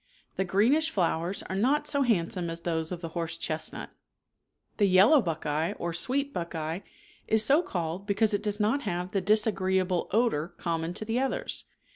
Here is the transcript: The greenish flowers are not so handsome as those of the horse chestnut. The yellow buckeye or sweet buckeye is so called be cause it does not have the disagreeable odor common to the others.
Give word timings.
The 0.35 0.45
greenish 0.45 0.89
flowers 0.89 1.43
are 1.43 1.55
not 1.55 1.85
so 1.85 2.01
handsome 2.01 2.49
as 2.49 2.61
those 2.61 2.91
of 2.91 3.01
the 3.01 3.09
horse 3.09 3.37
chestnut. 3.37 3.91
The 4.77 4.87
yellow 4.87 5.21
buckeye 5.21 5.73
or 5.73 5.93
sweet 5.93 6.33
buckeye 6.33 6.79
is 7.27 7.45
so 7.45 7.61
called 7.61 8.07
be 8.07 8.15
cause 8.15 8.33
it 8.33 8.41
does 8.41 8.59
not 8.59 8.81
have 8.81 9.11
the 9.11 9.21
disagreeable 9.21 10.07
odor 10.09 10.47
common 10.57 10.95
to 10.95 11.05
the 11.05 11.19
others. 11.19 11.65